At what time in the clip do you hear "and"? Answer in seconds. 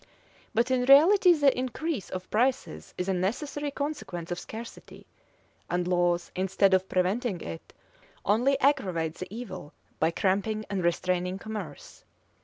5.69-5.87, 10.71-10.83